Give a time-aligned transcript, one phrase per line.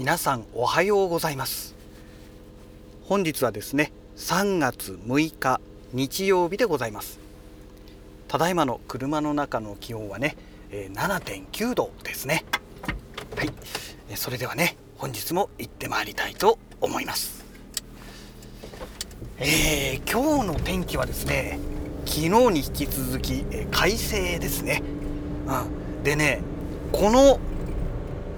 [0.00, 1.74] 皆さんおはようございます。
[3.04, 5.60] 本日はですね3月6日
[5.92, 7.18] 日曜日でございます。
[8.26, 10.38] ただいまの車の中の気温はね
[10.70, 12.46] 7.9度ですね。
[13.36, 13.52] はい。
[14.16, 17.44] それではね本日も行ってまいりたいと思います。
[19.36, 21.58] えー、今日の天気はですね
[22.06, 24.82] 昨日に引き続き、え快晴ですね、
[25.46, 26.40] うん、でね
[26.90, 27.38] この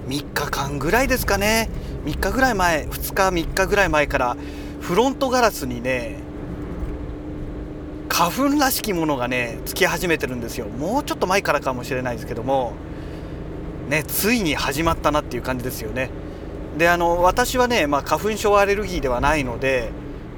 [0.09, 1.69] 3日間ぐらいですかね。
[2.05, 4.37] 3日ぐらい前2日3日ぐらい前から
[4.81, 6.17] フロントガラスにね
[8.09, 10.67] 花粉らしきものがねつき始めてるんですよ。
[10.67, 12.75] もうちょっと前からかもしれないですけども
[13.89, 16.11] ねついに始まったなっていう感じですよね。
[16.77, 19.91] であの私はね、まあ、花粉症アレルギーではないので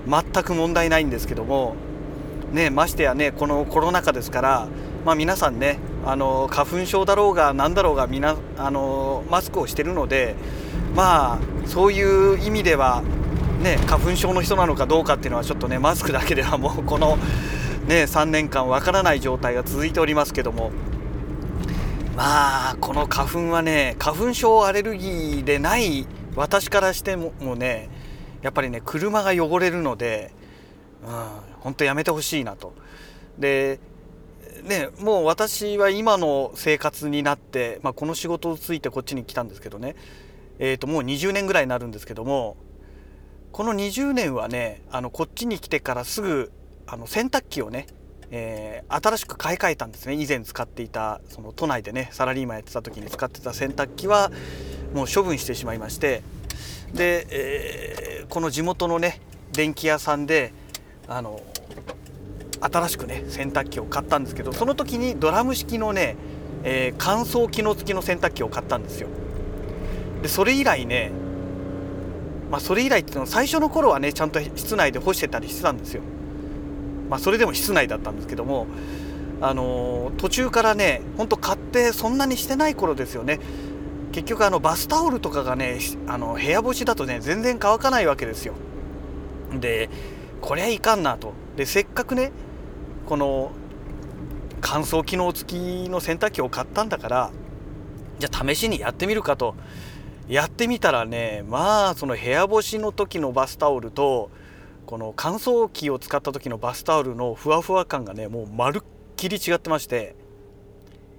[0.07, 1.77] 全く問題ないんですけども
[2.53, 4.69] ねましてやねこのコロナ禍ですから
[5.05, 8.37] まあ、皆さんねあの花粉症だろうが何だろうがみあ
[8.71, 10.35] のマスクをしてるので
[10.95, 13.03] まあそういう意味では
[13.63, 17.17] ね花粉症の人なのかどうかっていうのはちょっとねマスクだけではもう この
[17.87, 20.71] ね3年間わからない状態が続いておりますけども
[22.17, 27.89] まあこの花粉はね花粉症アレルギーでない私からしてももね
[28.43, 30.33] やっぱりね車が汚れるので、
[31.03, 31.15] うん、
[31.61, 32.75] 本当やめてほしいなと。
[33.39, 33.81] で
[34.65, 39.95] ね、もう私は今の生活になって、まあ、この仕事をついてこっちに来たんですけどね、
[40.59, 42.57] えー、ともう20年ぐらいになるんですけども
[43.53, 46.51] この20年はねあのこっちに来てからすぐ
[46.87, 47.87] あの洗濯機をね、
[48.31, 50.15] えー、新しく買い替えたんですね。
[50.15, 54.33] 以前使っていたその都内でねサラリーマンやってた時に使ってた洗濯機は
[54.95, 56.23] もう処分してしまいまして
[56.95, 59.21] で、えー、この地元のね
[59.53, 60.53] 電気屋さんで
[61.07, 61.41] あの
[62.65, 66.17] 新しくね洗濯機を買ったんですけどその時にドラム式のね、
[66.63, 69.09] えー、乾燥機能付きの洗濯機を買ったんですよ。
[70.23, 71.13] でそれ以来ね
[72.51, 76.03] まあそれ以来っていうのは最初の頃はねちゃんと室内で干してたりしてたんですよ。
[77.11, 78.67] まあそれでも室内だったんですけども
[79.43, 83.41] あのー、途中からねほんと買ってそんなにしてない頃ですよね。
[84.13, 88.55] 結局あのバスタオルとかがねあの部屋干しだとね全然乾かないわけですよ。
[89.61, 89.91] で
[90.41, 91.33] こりゃいかんなと。
[91.57, 92.33] でせっかくね
[93.07, 93.53] この
[94.61, 97.31] 乾燥機能付きの洗濯機を買ったんだから
[98.19, 99.55] じゃあ試しにやってみるかと
[100.29, 104.31] やってみたらねまあその部屋干しの時のバスタオルと
[104.87, 108.83] この乾燥機を使った時のバスタオルのふわふわ感がねもうまるっ
[109.17, 110.15] きり違ってまして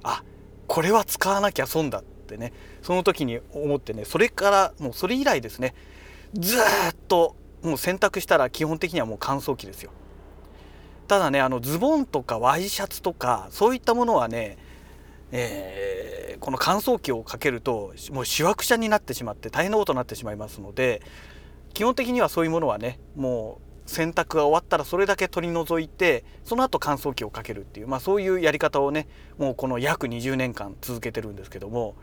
[0.04, 0.24] あ
[0.68, 2.52] これは使わなきゃ損だってね
[2.82, 5.76] その時に思ってねそれからもうそれ以来ですね
[6.34, 6.62] ずっ
[7.08, 9.92] ともう洗濯したら基本的にはもう乾燥機ですよ。
[11.08, 14.58] ただねあのズボンとかワイシャツとかそういったものはね、
[15.32, 21.02] えー、この乾燥機をかけるともうしわくしゃになってしまって大変なことになってしまいますので
[21.74, 29.08] 基本的にはそういうものはねもう洗濯が終わったらそれだけ取り除いてその後乾燥機をかけるっていう、まあ、そういうやり方をね
[29.38, 31.96] もうこの約20年間続けてるんですけども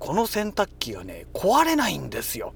[0.00, 2.52] この洗濯機がね壊れないんですよ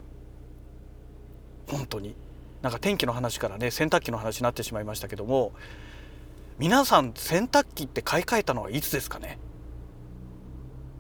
[1.69, 2.17] 本当に。
[2.63, 5.53] なんか天気の話からね洗濯機の話になってしまいましたけども
[6.59, 9.39] 皆さん洗濯機って買い替えたのはいつですかね？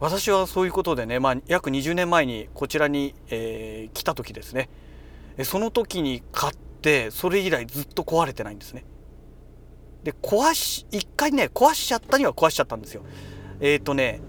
[0.00, 4.68] 私はそういうことでね、まあ、約20年前にこちらに、えー、来た時ですね。
[5.42, 8.84] その時に買ってそれ以来ずっと壊れてないんですね。
[10.04, 13.02] で壊し一回ね壊しちゃったには壊しちゃったんですよ。
[13.60, 14.20] えっ、ー、とね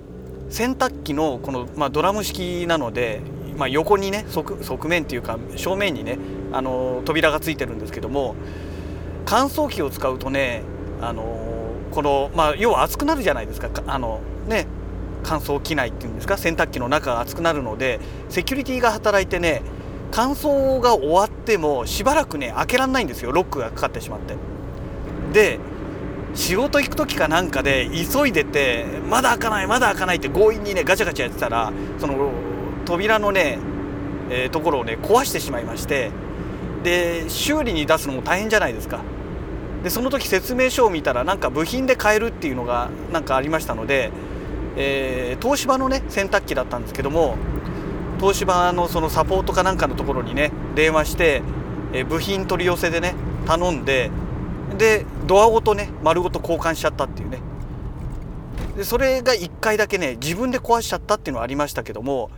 [0.49, 3.21] 洗濯機のこの、まあ、ドラム式なので
[3.59, 6.17] まあ、横にね側側面っていうか正面にね
[6.53, 8.35] あの扉がついてるんですけども
[9.25, 10.63] 乾燥機を使うとね
[11.01, 13.69] あのこの、まあ、要は熱くなるじゃないですか。
[13.85, 14.65] あのね
[15.21, 17.99] 乾燥機内っていうんですか洗濯機の中が熱くなるので
[18.29, 19.61] セキュリティが働いてね
[20.11, 23.33] 乾燥が終わってもしばらくね開けられないんですよ。
[23.33, 24.35] ロックがかかってしまって。
[25.33, 25.59] で
[26.33, 32.31] 仕事行く時かなんかで急いでてまだ開かないまだ開かないって強引にねガチャガチャやってたらその
[32.89, 33.59] 扉のね、
[34.31, 36.09] えー、ところをね壊してしまいまして
[36.81, 39.01] で修理に出すのも大変じゃないですか。
[39.83, 44.11] でその時説明書を見たらなんか部品で買えるっていうのがなんかありましたので、
[44.75, 47.37] えー、東芝のね洗濯機だったんですけども
[48.19, 51.43] 東芝のそのサポートかなんかのところにね電話して、
[51.93, 53.13] えー、部品取り寄せでね
[53.45, 54.09] 頼んで
[54.77, 57.39] でドアごとね丸ごと交換しちゃったっていうね。
[58.75, 62.31] でそれが1回だけね自分で壊しちゃったっていうのはありましたけども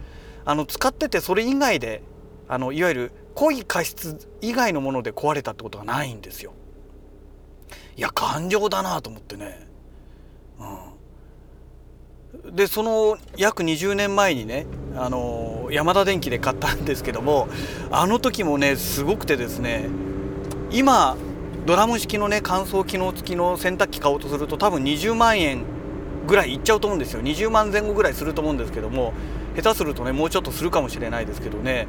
[0.46, 2.04] あの使っててそれ以外で
[2.48, 6.54] あのいわゆる濃い加湿以外のもので壊れたってことがないんですよ。
[7.96, 9.68] いや感情だなと思ってね。
[12.44, 14.66] うん、でその約20年前にね
[14.96, 17.48] あの山田電機で買ったんですけども
[17.90, 19.90] あの時もねすごくてですね
[20.72, 21.18] 今
[21.66, 25.64] ドラム式のね乾燥機能付きの洗濯機買おうとすると多分20万円
[26.28, 29.14] ぐらいいっちゃうと思うんですよ20万前後ぐらいすると思うんですけども
[29.56, 31.88] 下手するとねもうちょっとするかもしれないですけどね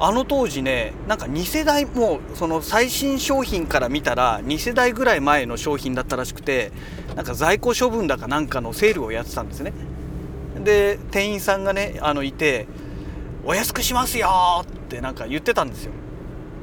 [0.00, 6.70] あの当時ねなんか2世代もうその最新商品から見たら2世代ぐらい前の商品だったらしくて
[7.16, 9.72] なんか在庫処分だかなんかのセールをやってたんですね
[10.62, 12.66] で店員さんがねあのいて
[13.44, 14.28] 「お安くしますよ!」
[14.62, 15.92] ってなんか言ってたんですよ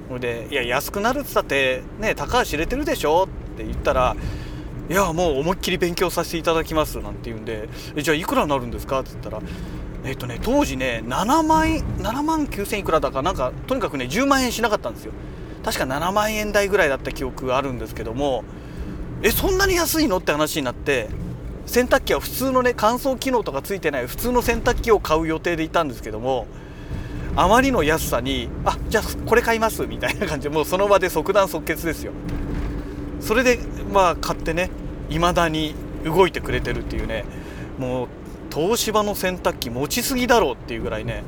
[0.09, 4.15] ほいで「いや安くなるっつったってね高橋入れてるでしょ?」って言ったら
[4.89, 7.67] 「いやもう思いっきり勉強させていただきます」なんて言うんで
[8.01, 9.41] 「じゃあいくらになるんですか?」って言ったら
[10.05, 15.11] えっとね当時ね7万7万9000いくらだかなんかとにかくね10万円しなかったんですよ。
[15.63, 18.43] 確か7万円台ぐらいだった記憶があるんですけども
[19.23, 20.17] えそんなに安いの？
[20.17, 21.09] って話になって
[21.65, 26.45] 洗濯機は普通のね乾燥機能とかついてない普通の洗濯機を買う予定でいたんですけども
[27.35, 32.11] あまりの安さにあじゃあこれ買いますみたいな感じでもうその場で即断即決ですよ。
[33.19, 33.57] それで
[33.91, 34.69] まあ買ってね
[35.09, 35.73] 未だに
[36.03, 37.25] 動いてくれてるっていうね
[37.79, 38.07] もう
[38.55, 41.23] 東芝の洗濯機持ちすぎだろうっていうぐらいね。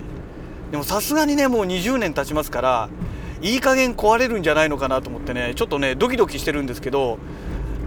[0.72, 2.90] でもさすがにねもう20年経ちますから
[3.42, 7.20] いい加減壊れるんじゃないのかなと思ってねちょっとねドキドキしてるんですけど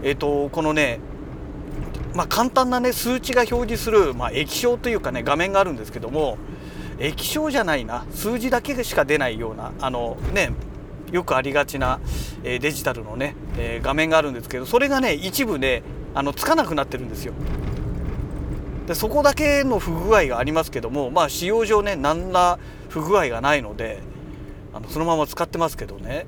[0.03, 1.01] えっ、ー、とこのね
[2.15, 6.39] まあ簡単なね数値が表示する、まあ、液晶というかね画面があるんですけども
[6.99, 10.53] 液晶じゃないな数字だけしか出ないようなあのね
[11.13, 12.01] よくありがちな、
[12.45, 15.83] えー、デジタルのね、えー、画面があるんですけどそれがね一部ね
[16.15, 17.35] あのつかなくなってるんですよ。
[18.91, 22.59] でそこだけの不具合がありますけどもまあ使用上ね何ら
[22.89, 24.01] 不具合がないので
[24.75, 26.27] あのそのまま使ってますけどね、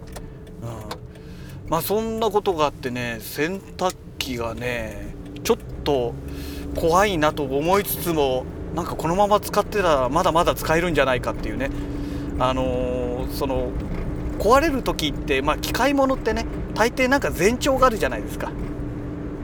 [0.63, 5.13] うん、まあそんなことがあってね洗濯機がね
[5.43, 6.15] ちょっと
[6.77, 8.45] 怖いなと思いつつも
[8.77, 11.69] なんかこのまま使ってたらまだまだ使えるんじゃないかっていうね。
[12.39, 13.73] あのー、その
[14.39, 18.53] 壊れる時ってまあ機械物ってね大抵なんか前兆があるじゃないですか。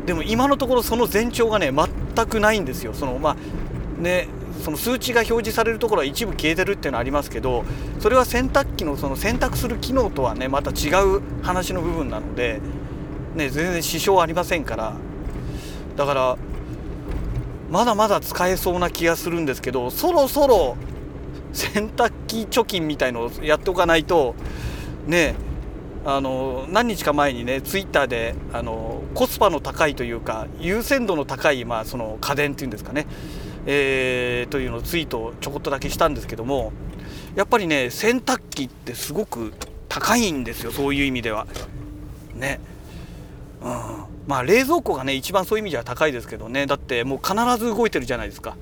[0.08, 2.94] でも今のところその前兆がね全くないんですよ。
[2.94, 4.26] そのまあね
[4.64, 7.62] その数値が表示されるところは一部消えてるっていうのはありますけど
[8.00, 12.62] それは洗濯機のその選択する機能とはねまた違う話の部分なので、
[13.34, 14.94] ね、全然支障ありませんから。
[15.96, 16.38] だから
[17.70, 20.78] まだまだ使えそうな気がするんですけどそろそろ
[21.52, 24.34] 洗濯機貯金みたいのをやっておかないと
[25.06, 25.34] ね
[26.10, 33.06] あの何日か前にねツイッターであのコスパの高いというか優先度の高い、まあ、その家電っていうんですかね、
[33.66, 36.72] えー、というのをツイートちょこっとだけしたんですけども
[37.36, 39.52] やっぱりね洗濯機ってすごく
[39.90, 41.46] 高いんですよそういう意味では。
[42.34, 42.58] ね。
[43.60, 43.68] うん、
[44.26, 48.56] まあ冷蔵庫がね一番そういう意味では高いですけどねだってもう必ず動いてるじゃないですか。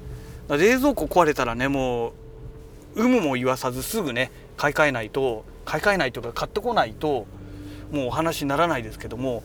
[0.48, 2.12] 冷蔵庫壊れたらねもう
[2.96, 7.26] 有無も言わさずすぐね買い替えないと買い替えないというか買ってこないと
[7.96, 9.42] もうお話にならないですけども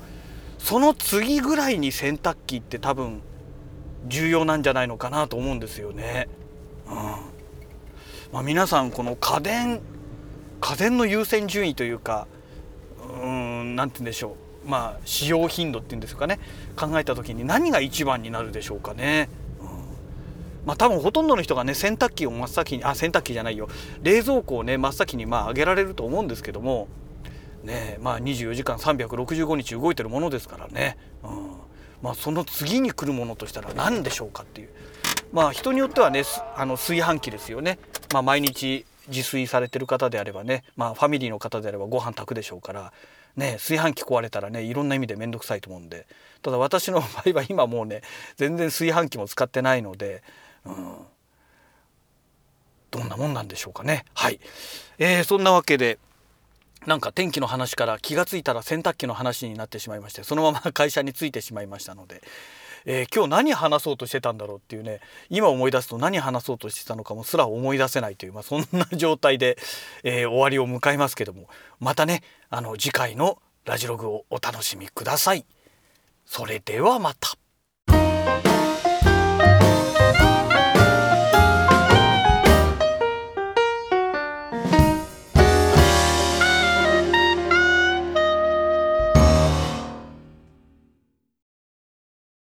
[0.57, 3.21] その次ぐらいに洗濯機って多分
[4.07, 6.27] 重要なんじゃないのかなと思うんですよね。
[6.88, 6.95] うん。
[8.31, 9.81] まあ、皆さんこの家電
[10.59, 12.27] 家電の優先順位というか
[13.21, 14.69] うん何て言うんでしょう。
[14.69, 16.39] まあ使用頻度っていうんですかね。
[16.75, 19.30] 考えた時に何が一番になるでしょうかね。
[20.65, 23.67] まあ多分ほとんどの人がね洗濯機を真っ先にあ洗濯機じゃないよ。
[24.03, 26.88] 冷蔵庫をね真っ先にまあ上げられると思うんですけども
[27.63, 31.51] ねまあ24時間365日動いてるものですからね、うん、
[32.01, 34.70] まあその次に来るものとしたら何でしょうかっていう。
[35.32, 36.24] まあ人によってはね
[36.56, 37.80] あの炊飯器ですよね、
[38.12, 42.91] まあ、毎日自炊されてる方であればね、まあ、ファミリーの方であればご飯炊くでしょうから
[43.38, 46.06] ね炊飯器壊れたらねいろんな意味で面倒くさいと思うんで。
[46.41, 48.01] ただ私の場合は今もうね
[48.36, 50.24] 全然炊飯器も使ってないので、
[50.65, 50.96] うん、
[52.89, 54.06] どんなもんなんでしょうかね。
[54.13, 54.39] はい、
[54.98, 56.00] えー、そんなわけで
[56.88, 62.21] なんか天気の話から気が付いたら洗濯機の話になってしまいましてそのまま会社に着いてしまいましたので、
[62.85, 69.57] えー、今日何話そうとしてたんだろうっていうね今思い出すと何話そうとしてたのかもすら思い出せないという、まあ、そんな状態で、
[70.03, 71.47] えー、終わりを迎えますけども
[71.79, 75.45] またねあの次回のラジログをお楽しみください。
[76.25, 77.38] それではまた。